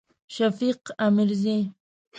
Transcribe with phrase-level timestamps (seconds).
[0.35, 1.59] شفیق امیرزی